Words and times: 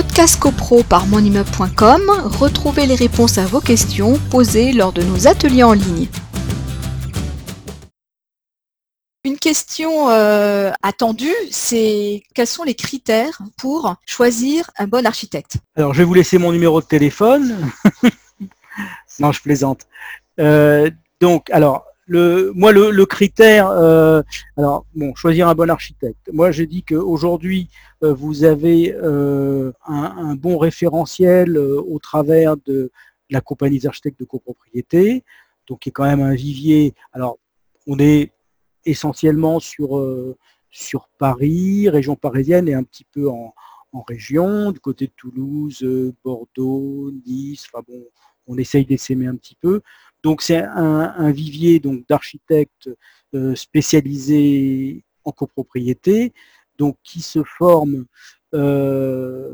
Podcast 0.00 0.38
CoPro 0.38 0.84
par 0.84 1.08
monimmeuble.com, 1.08 2.02
retrouvez 2.38 2.86
les 2.86 2.94
réponses 2.94 3.36
à 3.36 3.46
vos 3.46 3.60
questions 3.60 4.16
posées 4.30 4.72
lors 4.72 4.92
de 4.92 5.02
nos 5.02 5.26
ateliers 5.26 5.64
en 5.64 5.72
ligne. 5.72 6.06
Une 9.24 9.36
question 9.36 10.08
euh, 10.08 10.70
attendue, 10.84 11.34
c'est 11.50 12.22
quels 12.32 12.46
sont 12.46 12.62
les 12.62 12.76
critères 12.76 13.40
pour 13.56 13.96
choisir 14.06 14.70
un 14.78 14.86
bon 14.86 15.04
architecte? 15.04 15.56
Alors, 15.74 15.94
je 15.94 15.98
vais 15.98 16.04
vous 16.04 16.14
laisser 16.14 16.38
mon 16.38 16.52
numéro 16.52 16.80
de 16.80 16.86
téléphone. 16.86 17.68
non, 19.18 19.32
je 19.32 19.42
plaisante. 19.42 19.88
Euh, 20.38 20.92
donc, 21.20 21.50
alors, 21.50 21.87
le, 22.08 22.52
moi, 22.54 22.72
le, 22.72 23.06
critère, 23.06 23.68
euh, 23.68 24.22
alors, 24.56 24.86
bon, 24.94 25.14
choisir 25.14 25.46
un 25.46 25.54
bon 25.54 25.70
architecte. 25.70 26.30
Moi, 26.32 26.50
je 26.50 26.64
dis 26.64 26.82
qu'aujourd'hui, 26.82 27.68
euh, 28.02 28.14
vous 28.14 28.44
avez 28.44 28.94
euh, 28.94 29.72
un, 29.86 30.34
bon 30.34 30.56
référentiel 30.56 31.58
au 31.58 31.98
travers 31.98 32.56
de 32.56 32.90
la 33.30 33.42
compagnie 33.42 33.78
d'architectes 33.78 34.18
de 34.18 34.24
copropriété, 34.24 35.22
donc 35.66 35.80
qui 35.80 35.90
est 35.90 35.92
quand 35.92 36.04
même 36.04 36.22
un 36.22 36.34
vivier. 36.34 36.94
Alors, 37.12 37.38
on 37.86 37.98
est 37.98 38.32
essentiellement 38.86 39.60
sur, 39.60 40.02
sur 40.70 41.10
Paris, 41.18 41.90
région 41.90 42.16
parisienne 42.16 42.68
et 42.68 42.74
un 42.74 42.84
petit 42.84 43.04
peu 43.04 43.28
en, 43.28 43.52
en 43.92 44.00
région, 44.00 44.72
du 44.72 44.80
côté 44.80 45.08
de 45.08 45.12
Toulouse, 45.14 45.86
Bordeaux, 46.24 47.12
Nice, 47.26 47.66
enfin 47.70 47.84
bon, 47.86 48.02
on 48.46 48.56
essaye 48.56 48.86
d'essaimer 48.86 49.26
un 49.26 49.36
petit 49.36 49.56
peu. 49.60 49.82
Donc 50.28 50.42
c'est 50.42 50.58
un, 50.58 51.30
vivier 51.30 51.80
donc 51.80 52.06
d'architectes 52.06 52.90
euh, 53.34 53.54
spécialisés 53.54 55.02
en 55.24 55.32
copropriété, 55.32 56.34
donc 56.76 56.98
qui 57.02 57.22
se 57.22 57.42
forment, 57.42 58.04
euh, 58.52 59.48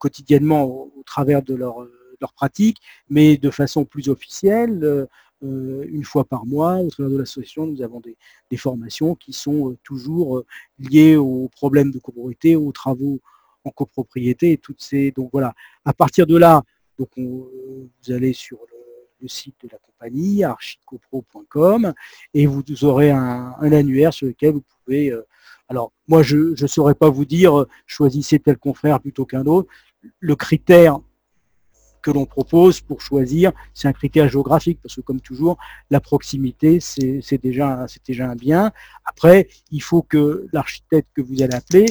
quotidiennement 0.00 0.64
au, 0.64 1.04
travers 1.06 1.44
de 1.44 1.54
leur, 1.54 1.86
leur, 2.20 2.32
pratique, 2.32 2.78
mais 3.08 3.36
de 3.36 3.50
façon 3.50 3.84
plus 3.84 4.08
officielle. 4.08 5.06
Euh, 5.44 5.84
une 5.88 6.02
fois 6.02 6.24
par 6.24 6.44
mois, 6.44 6.78
au 6.78 6.90
travers 6.90 7.12
de 7.12 7.18
l'association, 7.18 7.64
nous 7.64 7.80
avons 7.80 8.00
des, 8.00 8.56
formations 8.56 9.14
qui 9.14 9.32
sont 9.32 9.76
toujours 9.84 10.42
liées 10.80 11.14
aux 11.14 11.48
problèmes 11.54 11.92
de 11.92 12.00
copropriété, 12.00 12.56
aux 12.56 12.72
travaux 12.72 13.20
en 13.62 13.70
copropriété 13.70 14.50
et 14.50 14.58
toutes 14.58 14.82
ces. 14.82 15.12
Donc 15.12 15.30
voilà, 15.30 15.54
à 15.84 15.92
partir 15.92 16.26
de 16.26 16.36
là, 16.36 16.64
donc 16.98 17.10
vous 17.16 17.88
allez 18.08 18.32
sur 18.32 18.58
le 18.72 18.77
le 19.20 19.28
site 19.28 19.56
de 19.62 19.68
la 19.72 19.78
compagnie, 19.78 20.44
archicopro.com, 20.44 21.92
et 22.34 22.46
vous 22.46 22.62
aurez 22.82 23.10
un, 23.10 23.54
annuaire 23.60 24.12
sur 24.12 24.26
lequel 24.26 24.54
vous 24.54 24.64
pouvez... 24.84 25.10
Euh, 25.10 25.26
alors, 25.68 25.92
moi, 26.06 26.22
je 26.22 26.60
ne 26.60 26.66
saurais 26.66 26.94
pas 26.94 27.10
vous 27.10 27.24
dire, 27.24 27.60
euh, 27.60 27.68
choisissez 27.86 28.38
tel 28.38 28.56
confrère 28.56 29.00
plutôt 29.00 29.26
qu'un 29.26 29.44
autre. 29.44 29.68
Le 30.20 30.34
critère 30.34 30.98
que 32.00 32.10
l'on 32.10 32.26
propose 32.26 32.80
pour 32.80 33.00
choisir, 33.00 33.52
c'est 33.74 33.88
un 33.88 33.92
critère 33.92 34.28
géographique, 34.28 34.78
parce 34.82 34.94
que 34.94 35.00
comme 35.00 35.20
toujours, 35.20 35.58
la 35.90 36.00
proximité, 36.00 36.80
c'est 36.80 37.42
déjà, 37.42 37.86
déjà 38.06 38.30
un 38.30 38.36
bien. 38.36 38.72
Après, 39.04 39.48
il 39.70 39.82
faut 39.82 40.02
que 40.02 40.46
l'architecte 40.52 41.08
que 41.14 41.22
vous 41.22 41.42
allez 41.42 41.54
appeler, 41.54 41.86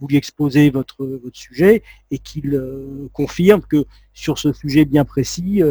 vous 0.00 0.06
lui 0.08 0.16
exposez 0.16 0.70
votre, 0.70 1.04
votre 1.04 1.36
sujet 1.36 1.82
et 2.10 2.18
qu'il 2.18 2.54
euh, 2.54 3.08
confirme 3.12 3.60
que 3.60 3.84
sur 4.14 4.38
ce 4.38 4.52
sujet 4.52 4.84
bien 4.84 5.04
précis, 5.04 5.62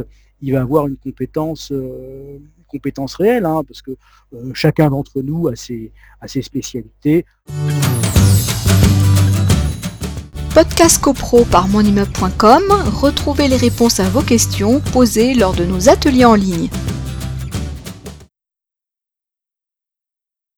il 0.41 0.53
va 0.53 0.61
avoir 0.61 0.87
une 0.87 0.97
compétence, 0.97 1.71
euh, 1.71 2.37
compétence 2.67 3.15
réelle, 3.15 3.45
hein, 3.45 3.63
parce 3.67 3.81
que 3.81 3.91
euh, 4.33 4.51
chacun 4.53 4.89
d'entre 4.89 5.21
nous 5.21 5.47
a 5.47 5.55
ses, 5.55 5.91
a 6.21 6.27
ses 6.27 6.41
spécialités. 6.41 7.25
Podcast 10.53 11.01
CoPro 11.01 11.45
par 11.45 11.67
monimmeuble.com, 11.67 12.63
retrouvez 13.01 13.47
les 13.47 13.57
réponses 13.57 13.99
à 13.99 14.09
vos 14.09 14.21
questions 14.21 14.79
posées 14.79 15.33
lors 15.33 15.53
de 15.53 15.63
nos 15.63 15.89
ateliers 15.89 16.25
en 16.25 16.35
ligne. 16.35 16.69